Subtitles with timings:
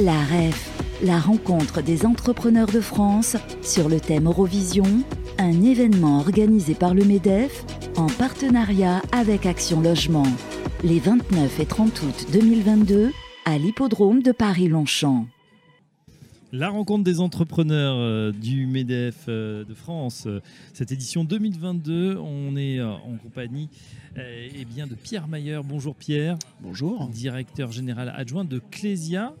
[0.00, 0.70] La REF,
[1.02, 4.84] la rencontre des entrepreneurs de France sur le thème Eurovision,
[5.38, 7.64] un événement organisé par le MEDEF
[7.96, 10.26] en partenariat avec Action Logement,
[10.84, 13.10] les 29 et 30 août 2022
[13.44, 15.26] à l'hippodrome de Paris-Longchamp.
[16.52, 20.40] La rencontre des entrepreneurs euh, du MEDEF euh, de France, euh,
[20.74, 23.68] cette édition 2022, on est en compagnie
[24.16, 25.60] eh bien, de Pierre Mayer.
[25.64, 26.38] Bonjour Pierre.
[26.60, 27.08] Bonjour.
[27.08, 29.34] Directeur général adjoint de Clésia.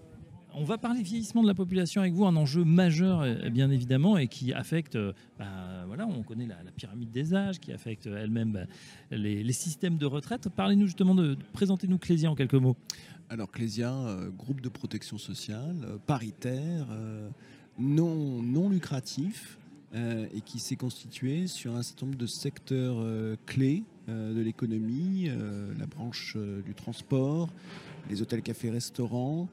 [0.60, 4.26] On va parler vieillissement de la population avec vous, un enjeu majeur bien évidemment et
[4.26, 4.98] qui affecte,
[5.38, 10.06] bah, voilà, on connaît la, pyramide des âges, qui affecte elle-même bah, les, systèmes de
[10.06, 10.48] retraite.
[10.48, 12.76] Parlez-nous justement de, présentez-nous Clésia en quelques mots.
[13.30, 17.28] Alors Clésia, euh, groupe de protection sociale, euh, paritaire, euh,
[17.78, 19.58] non, non lucratif,
[19.94, 23.02] et qui s'est constitué sur un certain nombre de secteurs
[23.46, 25.30] clés de l'économie,
[25.78, 27.48] la branche du transport,
[28.10, 29.48] les hôtels, cafés, restaurants,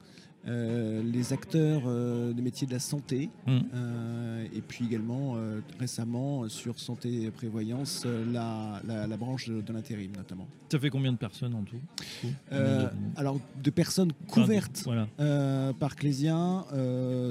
[0.48, 3.58] euh, les acteurs euh, des métiers de la santé, mm.
[3.74, 5.36] euh, et puis également
[5.78, 8.80] récemment sur santé et prévoyance, la,
[9.18, 10.46] branche de, l'intérim notamment.
[10.70, 11.80] Ça fait combien de personnes en tout?
[13.16, 14.88] Alors, de personnes couvertes
[15.78, 16.64] par Clésia,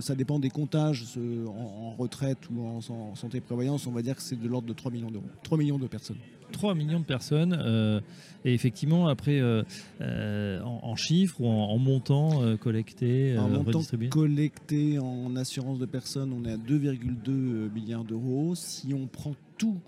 [0.02, 1.06] ça dépend des comptages
[1.48, 4.68] en, retraite ou en, en, santé et prévoyance, on va dire que c'est de l'ordre
[4.68, 5.26] de 3 millions d'euros.
[5.44, 6.18] 3 millions de personnes.
[6.56, 7.58] 3 millions de personnes.
[7.60, 8.00] Euh,
[8.46, 9.64] et effectivement, après, euh,
[10.02, 16.46] euh, en, chiffres ou en, montant collecté, en montant collecté en assurance de personnes, on
[16.46, 18.54] est à 2,2 milliards d'euros.
[18.56, 19.80] Si on prend tout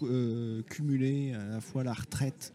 [0.70, 2.54] cumulé, à la fois la retraite,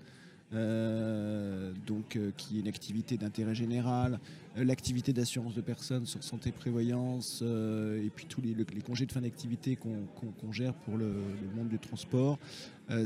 [0.52, 4.20] donc, euh, qui est une activité d'intérêt général,
[4.56, 9.20] euh, l'activité d'assurance de personnes sur santé prévoyance, et puis tous les, congés de fin
[9.20, 11.12] d'activité qu'on gère pour le,
[11.54, 12.38] monde du transport,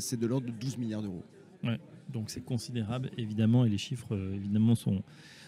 [0.00, 1.24] c'est de l'ordre de 12 milliards d'euros.
[1.62, 1.78] Ouais,
[2.12, 5.02] donc c'est considérable, évidemment, et les chiffres, évidemment, sont,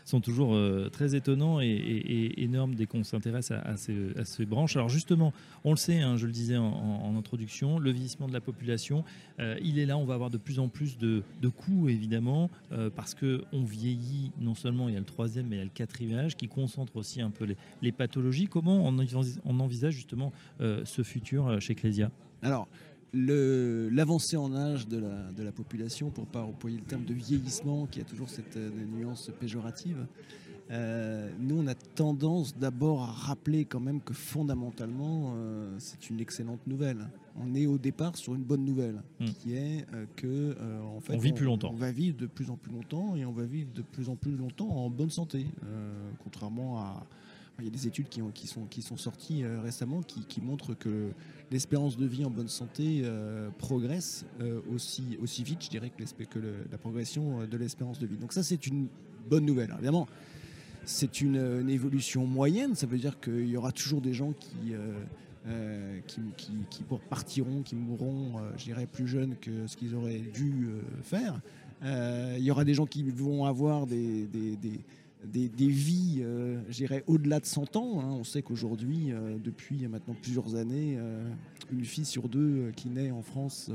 [0.09, 4.77] sont toujours euh, très étonnants et, énormes dès qu'on s'intéresse à, ces, branches.
[4.77, 5.33] Alors justement,
[5.65, 9.05] on le sait, hein, je le disais en, introduction, le vieillissement de la population,
[9.39, 12.91] euh, il est là, on va avoir de plus en plus de, coûts évidemment, euh,
[12.95, 15.71] parce qu'on vieillit, non seulement il y a le troisième, mais il y a le
[15.71, 17.47] quatrième âge qui concentre aussi un peu
[17.83, 18.47] les, pathologies.
[18.47, 22.11] Comment on, envisage justement ce futur chez Clésia?
[22.43, 22.69] Alors,
[23.15, 27.15] l'avancée en âge de la, de la, population, pour ne pas employer le terme de
[27.15, 30.07] vieillissement, qui a toujours cette euh, nuance péjorative,
[30.71, 36.21] euh, nous, on a tendance d'abord à rappeler quand même que fondamentalement, euh, c'est une
[36.21, 37.09] excellente nouvelle.
[37.41, 39.27] On est au départ sur une bonne nouvelle, hmm.
[39.27, 39.87] qui est
[40.17, 41.71] que en fait, on vit plus longtemps.
[41.73, 44.17] On va vivre de plus en plus longtemps et on va vivre de plus en
[44.17, 45.47] plus longtemps en bonne santé,
[46.23, 47.07] contrairement à
[47.61, 51.11] il y a des études qui, ont, qui, sont, sorties euh, récemment qui, montrent que
[51.51, 56.39] l'espérance de vie en bonne santé euh, progresse euh, aussi, vite, je dirais, que,
[56.71, 58.17] la progression de l'espérance de vie.
[58.17, 58.87] Donc ça, c'est une
[59.29, 59.73] bonne nouvelle.
[59.75, 60.07] évidemment,
[60.85, 62.75] c'est une, évolution moyenne.
[62.75, 64.75] Ça veut dire qu'il y aura toujours des gens qui,
[67.11, 70.69] partiront, qui mourront, je dirais, plus jeunes que ce qu'ils auraient dû
[71.03, 71.41] faire.
[71.83, 74.29] il y aura des gens qui vont avoir des
[75.25, 78.01] des, vies, euh, j'irais au-delà de 100 ans.
[78.01, 78.11] Hein.
[78.13, 81.29] On sait qu'aujourd'hui, euh, depuis maintenant plusieurs années, euh,
[81.73, 83.71] une fille sur deux qui naît en France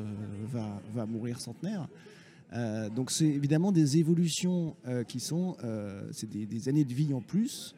[0.51, 1.87] va, va, mourir centenaire.
[2.95, 4.75] donc c'est évidemment des évolutions
[5.07, 5.57] qui sont,
[6.11, 7.75] c'est des, années de vie en plus.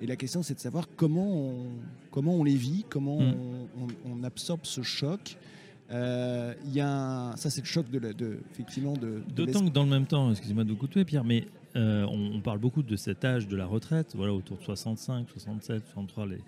[0.00, 1.66] Et la question, c'est de savoir comment on,
[2.10, 3.88] comment on les vit, comment hmm.
[4.06, 5.36] on, absorbe ce choc.
[5.90, 9.22] Il y a ça, c'est le choc de, de effectivement de.
[9.34, 12.58] D'autant que dans le même temps, excusez-moi de vous couper, Pierre, mais euh, on, parle
[12.58, 16.38] beaucoup de cet âge de la retraite, voilà, autour de 65, 67, 63, les,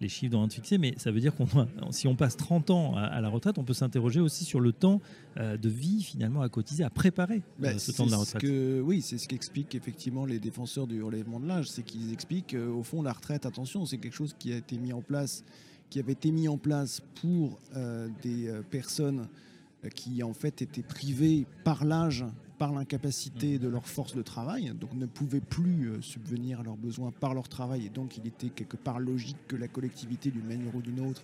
[0.00, 1.46] les chiffres doivent être fixés, mais ça veut dire qu'on
[1.90, 5.00] si on passe 30 ans à, la retraite, on peut s'interroger aussi sur le temps
[5.36, 8.40] euh, de vie finalement à cotiser, à préparer euh, bah, ce temps de la retraite.
[8.40, 12.54] que, oui, c'est ce qu'expliquent effectivement les défenseurs du relèvement de l'âge, c'est qu'ils expliquent
[12.54, 15.44] au fond la retraite, attention, c'est quelque chose qui a été mis en place,
[15.90, 17.58] qui avait été mis en place pour
[18.22, 19.28] des personnes
[19.94, 22.24] qui en fait étaient privées par l'âge
[22.58, 26.76] par l'incapacité de leur force de travail, donc ne pouvaient plus euh, subvenir à leurs
[26.76, 30.44] besoins par leur travail, et donc il était quelque part logique que la collectivité, d'une
[30.44, 31.22] manière ou d'une autre,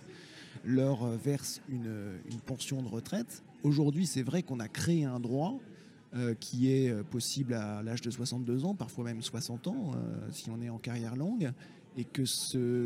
[0.63, 3.43] leur euh, verse une, pension de retraite.
[3.63, 5.59] Aujourd'hui, c'est vrai qu'on a créé un droit
[6.15, 9.91] euh, qui est possible à l'âge de 62 ans, parfois même 60 ans,
[10.31, 11.51] si on est en carrière longue,
[11.97, 12.23] et que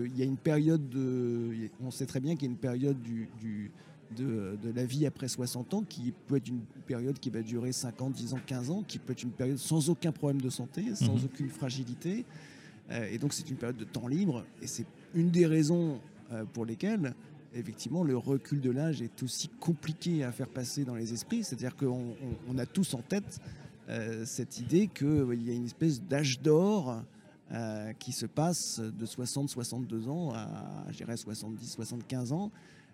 [0.06, 3.02] il y a une période, de, on sait très bien qu'il y a une période
[3.02, 3.72] du, du
[4.16, 8.02] de, la vie après 60 ans, qui peut être une période qui va durer 5
[8.02, 10.96] ans, 10 ans, 15 ans, qui peut être une période sans aucun problème de santé,
[10.96, 11.26] sans mhm.
[11.26, 12.26] aucune fragilité.
[12.92, 16.00] Euh, et donc c'est une période de temps libre, et c'est une des raisons
[16.32, 17.14] euh, pour lesquelles
[17.56, 21.76] effectivement le recul de l'âge est aussi compliqué à faire passer dans les esprits, c'est-à-dire
[21.76, 22.16] qu'on
[22.58, 23.40] a tous en tête
[23.90, 27.04] euh, cette idée qu'il y a une espèce d'âge d'or
[28.00, 32.52] qui se passe de 60-62 ans à, je dirais, 70-75 ans.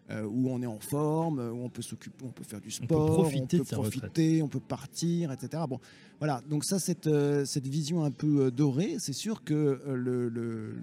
[0.10, 3.08] où on est en forme, où on peut s'occuper, on peut faire du sport, on
[3.08, 5.64] peut profiter, on peut, profiter, on peut partir, etc.
[5.68, 5.80] Bon,
[6.20, 6.42] voilà.
[6.50, 7.10] Donc ça, cette,
[7.46, 10.76] cette vision un peu dorée, c'est sûr que le, le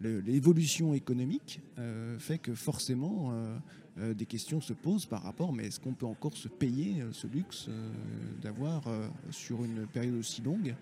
[0.00, 3.56] l'évolution économique euh, fait que forcément euh,
[3.98, 7.26] euh, des questions se posent par rapport, mais est-ce qu'on peut encore se payer ce
[7.26, 7.68] luxe
[8.42, 8.84] d'avoir
[9.30, 10.74] sur une période aussi longue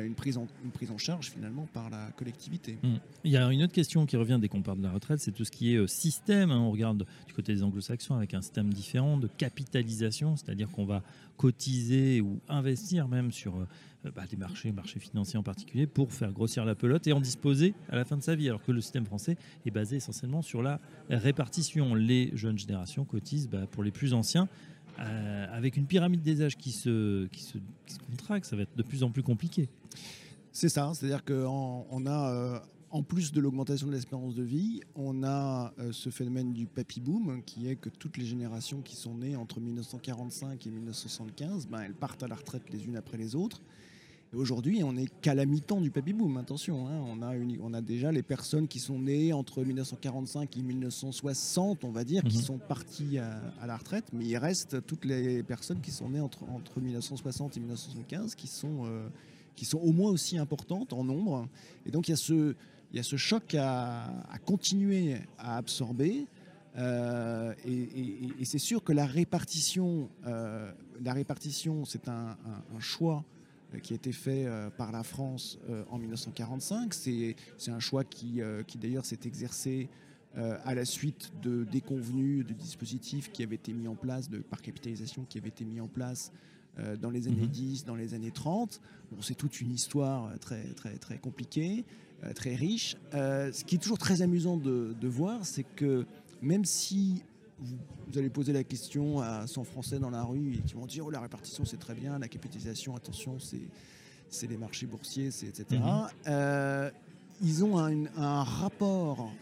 [0.00, 2.78] une prise, en, une prise en charge finalement par la collectivité.
[2.82, 2.94] Mmh.
[3.24, 5.32] Il y a une autre question qui revient dès qu'on parle de la retraite, c'est
[5.32, 6.50] tout ce qui est système.
[6.50, 6.58] Hein.
[6.58, 11.02] On regarde du côté des anglo-saxons avec un système différent de capitalisation, c'est-à-dire qu'on va
[11.36, 16.32] cotiser ou investir même sur euh, bah, des marchés, marchés financiers en particulier, pour faire
[16.32, 18.48] grossir la pelote et en disposer à la fin de sa vie.
[18.48, 21.94] Alors que le système français est basé essentiellement sur la répartition.
[21.94, 24.48] Les jeunes générations cotisent bah, pour les plus anciens.
[24.98, 27.58] Euh, avec une pyramide des âges qui se, qui, se,
[28.10, 29.68] contracte, ça va être de plus en plus compliqué.
[30.52, 32.58] C'est ça, c'est-à-dire qu'on on a, euh,
[32.90, 37.42] en plus de l'augmentation de l'espérance de vie, on a ce phénomène du papy boom,
[37.44, 41.94] qui est que toutes les générations qui sont nées entre 1945 et 1975, ben, elles
[41.94, 43.62] partent à la retraite les unes après les autres.
[44.34, 46.88] Aujourd'hui, on n'est qu'à la mi-temps du baby boom, attention.
[46.88, 47.02] Hein.
[47.06, 51.90] on, a on a déjà les personnes qui sont nées entre 1945 et 1960, on
[51.90, 52.42] va dire, qui mhm.
[52.42, 56.44] sont parties à, la retraite, mais il reste toutes les personnes qui sont nées entre,
[56.44, 59.06] entre 1960 et 1975 qui sont, euh,
[59.54, 61.46] qui sont au moins aussi importantes en nombre.
[61.84, 62.54] Et donc il y a ce,
[62.92, 64.08] il y a ce choc à,
[64.46, 66.26] continuer à absorber.
[66.78, 72.36] Euh, et, c'est sûr que la répartition, euh, la répartition, c'est un,
[72.78, 73.24] choix
[73.80, 76.92] qui a été fait euh, par la France euh, en 1945.
[76.94, 77.36] C'est
[77.68, 79.88] un choix qui, qui d'ailleurs s'est exercé
[80.64, 84.62] à la suite de déconvenus de dispositifs qui avaient été mis en place, de par
[84.62, 86.32] capitalisation qui avaient été mis en place
[87.02, 87.86] dans les années 10, mhm.
[87.86, 88.80] dans les années 30.
[89.10, 91.84] Bon, c'est toute une histoire très, très, très compliquée,
[92.34, 92.96] très riche.
[93.12, 96.06] ce qui est toujours très amusant de, de voir, c'est que
[96.40, 97.22] même si
[97.62, 101.06] vous, allez poser la question à 100 Français dans la rue et qui vont dire
[101.06, 103.38] oh, la répartition c'est très bien, la capitalisation, attention,
[104.28, 105.64] c'est les marchés boursiers, etc.
[105.70, 106.08] Mhm.
[106.26, 106.90] Euh,
[107.42, 109.32] ils ont un, rapport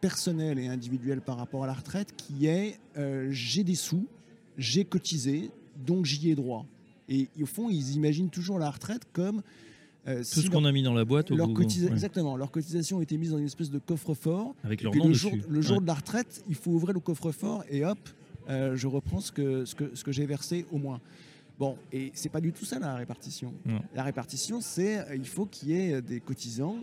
[0.00, 4.06] personnel et individuel par rapport à la retraite qui est euh, j'ai des sous,
[4.56, 6.66] j'ai cotisé, donc j'y ai droit.
[7.08, 9.42] Et au fond, ils imaginent toujours la retraite comme
[10.08, 11.30] euh, Tout ce qu'on a mis dans la boîte.
[11.30, 12.36] Au leur Exactement.
[12.36, 14.54] Leur cotisation a été mise dans une espèce de coffre-fort.
[14.64, 17.64] Avec leur nom le jour, le jour de la retraite, il faut ouvrir le coffre-fort
[17.68, 17.98] et hop,
[18.48, 21.00] euh, je reprends ce que, ce que, ce que j'ai versé au moins.
[21.58, 23.52] Bon, et c'est pas du tout ça la répartition.
[23.94, 26.78] La répartition, c'est euh, il faut qu'il y ait des cotisants,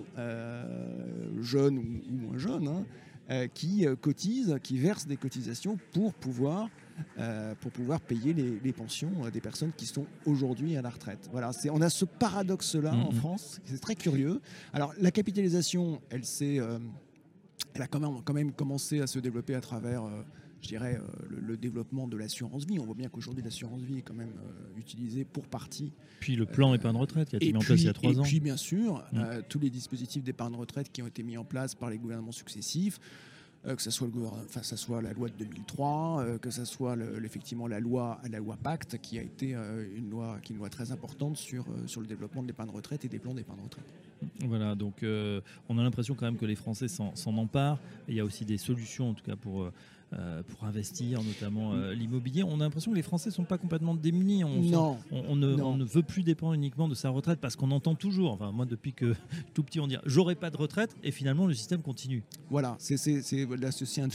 [1.42, 2.86] jeunes ou, moins jeunes,
[3.30, 6.70] hein, qui cotisent, qui versent des cotisations pour pouvoir
[7.18, 11.30] euh, pour pouvoir payer les, pensions euh, des personnes qui sont aujourd'hui à la retraite.
[11.32, 13.16] Voilà, on a ce paradoxe-là en mm-hmm.
[13.16, 14.42] France, c'est très curieux.
[14.74, 16.80] Alors la capitalisation, elle, euh,
[17.74, 20.04] elle a quand même, quand même commencé à se développer à travers
[20.62, 21.00] je dirais,
[21.30, 22.80] le, développement de l'assurance vie.
[22.80, 24.34] On voit bien qu'aujourd'hui, l'assurance vie est quand même
[24.78, 25.94] utilisée pour partie.
[26.20, 28.20] Puis le plan épargne retraite qui a été mis en place il y a trois
[28.20, 28.24] ans.
[28.24, 29.44] Et puis, bien sûr, mm.
[29.48, 33.00] tous les dispositifs d'épargne retraite qui ont été mis en place par les gouvernements successifs.
[33.68, 36.66] Euh, que ce soit, le, enfin, ça soit la loi de 2003, euh, que ce
[36.66, 40.56] soit effectivement la loi, la loi Pacte, qui a été euh, une, loi, qui est
[40.56, 43.62] une loi très importante sur, sur le développement de l'épargne retraite et des plans d'épargne
[43.64, 43.86] retraite.
[44.40, 47.80] Voilà, donc on a l'impression quand même que les Français s'en emparent.
[48.08, 49.70] Il y a aussi des solutions, en tout cas, pour
[50.14, 52.44] euh, pour investir, notamment euh, l'immobilier.
[52.44, 54.44] On a l'impression que les Français ne sont pas complètement démunis.
[54.44, 54.98] On, non.
[55.12, 58.66] On, ne, veut plus dépendre uniquement de sa retraite parce qu'on entend toujours, enfin moi
[58.66, 59.16] depuis que
[59.54, 62.24] tout petit on dit j'aurai pas de retraite et finalement le système continue.
[62.50, 62.96] Voilà, c'est
[63.58, 64.10] là ceci un,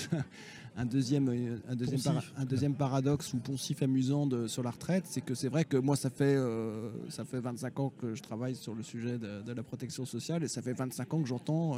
[0.77, 1.29] un deuxième,
[1.69, 5.49] un deuxième, un deuxième paradoxe ou poncif amusant de, sur la retraite, c'est que c'est
[5.49, 8.83] vrai que moi, ça fait, euh, ça fait 25 ans que je travaille sur le
[8.83, 11.77] sujet de, la protection sociale et ça fait 25 ans que j'entends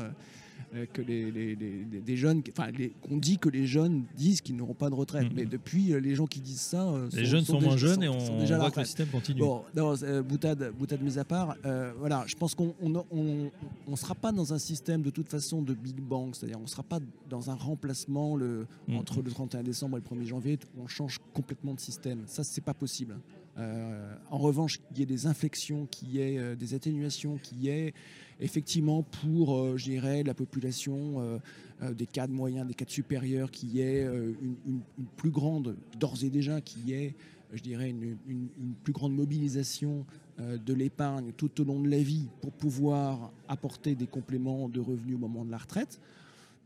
[0.74, 2.70] euh, euh, que les, les, des jeunes, enfin,
[3.02, 5.24] qu'on dit que les jeunes disent qu'ils n'auront pas de retraite.
[5.24, 5.34] Mm-hmm.
[5.34, 6.86] Mais depuis, les gens qui disent ça.
[7.12, 9.40] les jeunes sont, moins jeunes et on, déjà voit que le système continue.
[9.40, 9.94] Bon, non,
[10.28, 11.56] boutade, boutade mise à part,
[11.98, 13.50] voilà, je pense qu'on ne on,
[13.88, 16.68] on, sera pas dans un système de toute façon de Big Bang, c'est-à-dire on ne
[16.68, 18.36] sera pas dans un remplacement.
[18.36, 18.96] Le, Mm.
[18.96, 22.22] entre le 31 décembre et le 1er janvier, on change complètement de système.
[22.26, 23.16] Ça, c'est pas possible.
[23.58, 27.68] Euh, en revanche, qu'il y ait des inflexions, y ait euh, des atténuations, qu'il y
[27.68, 27.92] ait
[28.40, 29.76] effectivement pour, euh,
[30.24, 31.40] la population
[31.80, 34.80] des cadres moyens, des cadres supérieurs, qu'il y ait une,
[35.16, 37.12] plus grande, d'ores et déjà, y
[37.52, 40.06] je dirais, une plus grande mobilisation
[40.38, 45.16] de l'épargne tout au long de la vie pour pouvoir apporter des compléments de revenus
[45.16, 46.00] au moment de la retraite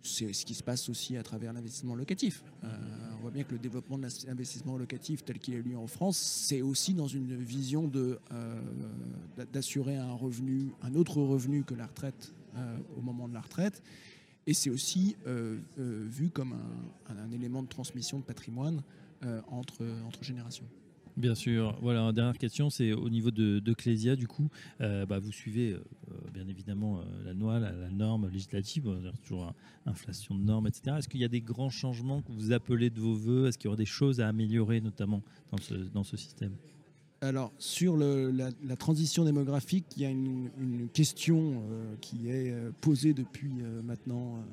[0.06, 2.42] c'est ce qui se passe aussi à travers l'investissement locatif.
[2.64, 2.68] Euh,
[3.20, 6.62] voit bien que le développement de l'investissement locatif tel qu'il a lieu en France, c'est
[6.62, 8.18] aussi dans une vision de,
[9.52, 12.32] d'assurer un revenu, un autre revenu que la retraite
[12.96, 13.82] au moment de la retraite.
[14.46, 15.16] Et c'est aussi
[15.76, 16.54] vu comme
[17.08, 18.82] un, élément de transmission de patrimoine
[19.48, 19.84] entre
[20.22, 20.66] générations.
[21.16, 21.78] Bien sûr.
[21.80, 24.50] Voilà, dernière question, c'est au niveau de, Clésia, du coup,
[24.82, 25.80] euh, bah, vous suivez euh,
[26.32, 29.54] bien évidemment euh, la loi, la, norme législative, toujours
[29.87, 30.96] inflation de normes, etc.
[30.99, 33.49] Est-ce qu'il y a des grands changements que vous appelez de vos voeux?
[33.49, 36.52] Est-ce qu'il y aura des choses à améliorer, notamment dans ce, dans ce système?
[37.23, 41.62] Alors, sur le, la, transition démographique, il y a une, une question
[42.02, 44.44] qui est posée depuis maintenant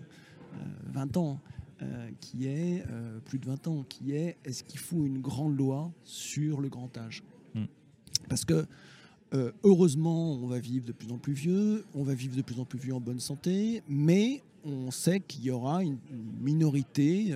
[0.94, 1.42] 20 ans.
[1.84, 5.58] Euh, qui est, euh, plus de 20 ans, qui est est-ce qu'il faut une grande
[5.58, 7.24] loi sur le grand âge?
[7.56, 7.66] Hmm.
[8.30, 8.66] Parce que
[9.34, 12.60] euh, heureusement, on va vivre de plus en plus vieux, on va vivre de plus
[12.60, 15.98] en plus vieux en bonne santé, mais on sait qu'il y aura une,
[16.40, 17.36] minorité,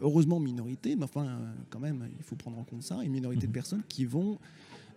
[0.00, 3.50] heureusement minorité, mais enfin quand même, il faut prendre en compte ça, une minorité de
[3.50, 3.54] hmm.
[3.54, 4.38] personnes qui vont,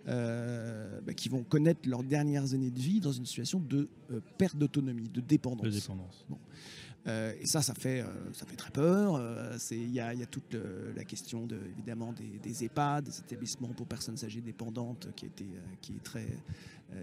[0.06, 3.90] bah, qui vont connaître leurs dernières années de vie dans une situation de
[4.38, 5.66] perte d'autonomie, de dépendance.
[5.66, 6.26] De dépendance.
[7.08, 9.16] Euh, et ça, ça fait, euh, ça fait très peur.
[9.16, 10.56] Euh, il y, a, toute
[10.96, 15.46] la question de, évidemment des, EHPAD, des établissements pour personnes âgées dépendantes, qui, était,
[15.82, 16.28] qui est très,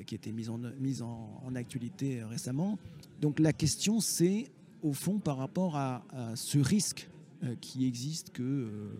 [0.06, 2.78] qui été mise en, mise en, actualité récemment.
[3.20, 4.50] Donc la question, c'est
[4.82, 6.02] au fond par rapport à,
[6.34, 7.08] ce risque
[7.60, 8.90] qui existe que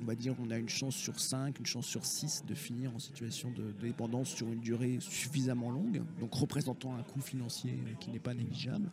[0.00, 2.94] on va dire on a une chance sur 5, une chance sur 6 de finir
[2.94, 8.10] en situation de, dépendance sur une durée suffisamment longue, donc représentant un coût financier qui
[8.10, 8.90] n'est pas négligeable.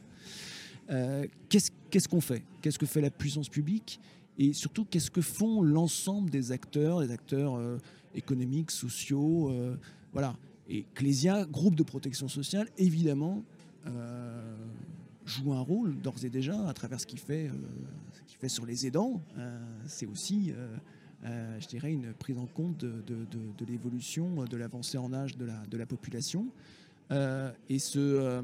[0.90, 2.44] Euh, qu'est-ce qu'on fait?
[2.62, 4.00] Qu'est-ce que fait la puissance publique?
[4.38, 7.78] Et surtout, qu'est-ce que font l'ensemble des acteurs, des acteurs euh,
[8.16, 9.76] économiques, sociaux euh,
[10.14, 10.36] Voilà.
[10.70, 13.44] Et Clésia, groupe de protection sociale, évidemment,
[15.32, 17.50] joue un rôle d'ores et déjà à travers ce qu'il fait,
[18.30, 19.22] ce fait sur les aidants.
[19.88, 20.54] C'est aussi.
[21.24, 25.78] je dirais, une prise en compte de, l'évolution, de l'avancée en âge de la, de
[25.78, 26.48] la population.
[27.12, 28.44] et, ce,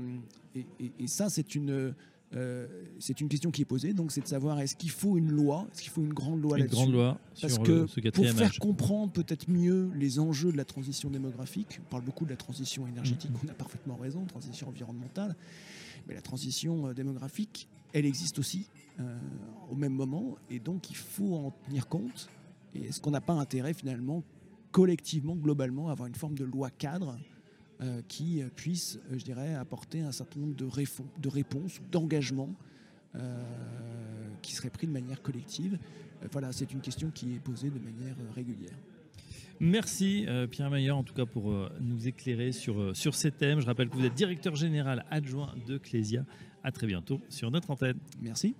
[0.56, 1.94] et, ça, c'est une,
[2.36, 2.68] euh,
[3.00, 5.66] c'est une question qui est posée, donc c'est de savoir est-ce qu'il faut une loi,
[5.72, 6.76] est-ce qu'il faut une grande loi là-dessus?
[6.76, 11.80] grande loi Parce que pour faire comprendre peut-être mieux les enjeux de la transition démographique,
[11.86, 13.48] on parle beaucoup de la transition énergétique, mm-hmm.
[13.48, 15.38] on a parfaitement raison, transition environnementale,
[16.08, 18.68] mais la transition euh, démographique, elle existe aussi
[19.00, 19.18] euh,
[19.70, 22.30] au même moment, et donc il faut en tenir compte.
[22.74, 24.24] Et est-ce qu'on n'a pas intérêt finalement,
[24.72, 27.18] collectivement, globalement, à avoir une forme de loi cadre
[27.82, 30.68] euh, qui puisse, je dirais, apporter un certain nombre de,
[31.20, 32.54] de réponses, d'engagements
[34.44, 35.80] qui seraient pris de manière collective?
[36.32, 38.78] voilà, c'est une question qui est posée de manière régulière.
[39.60, 43.60] Merci Pierre Mayer en tout cas pour nous éclairer sur, sur ces thèmes.
[43.60, 46.26] Je rappelle que vous êtes directeur général adjoint de Clésia.
[46.64, 47.98] À très bientôt sur notre antenne.
[48.22, 48.56] Merci.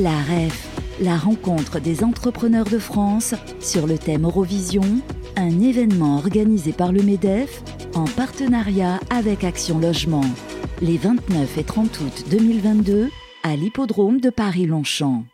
[0.00, 0.68] La REF,
[1.00, 5.02] la rencontre des entrepreneurs de France sur le thème Eurovision
[5.36, 7.62] un événement organisé par le MEDEF
[7.94, 10.24] en partenariat avec Action Logement,
[10.80, 13.10] les 29 et 30 août 2022
[13.42, 15.24] à l'hippodrome de Paris-Longchamp.